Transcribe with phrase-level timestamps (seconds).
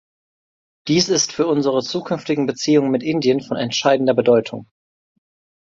[0.87, 4.65] Dies ist für unsere zukünftigen Beziehungen mit Indien von entscheidender Bedeutung.